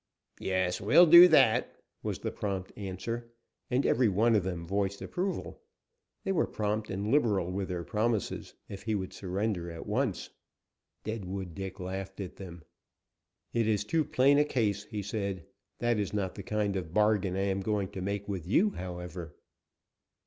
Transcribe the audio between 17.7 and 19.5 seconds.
to make with you, however."